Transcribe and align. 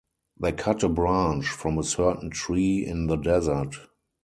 They 0.39 0.51
cut 0.53 0.81
a 0.81 0.89
branch 0.89 1.47
from 1.47 1.77
a 1.77 1.83
certain 1.83 2.31
tree 2.31 2.83
in 2.83 3.05
the 3.05 3.17
desert. 3.17 3.75